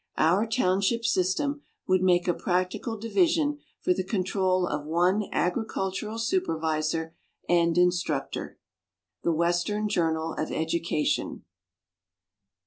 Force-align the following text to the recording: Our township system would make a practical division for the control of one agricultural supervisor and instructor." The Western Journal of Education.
Our 0.17 0.47
township 0.47 1.05
system 1.05 1.61
would 1.87 2.01
make 2.01 2.27
a 2.27 2.33
practical 2.33 2.97
division 2.97 3.59
for 3.81 3.93
the 3.93 4.03
control 4.03 4.65
of 4.65 4.83
one 4.83 5.25
agricultural 5.31 6.17
supervisor 6.17 7.13
and 7.47 7.77
instructor." 7.77 8.57
The 9.21 9.31
Western 9.31 9.87
Journal 9.87 10.33
of 10.39 10.51
Education. 10.51 11.43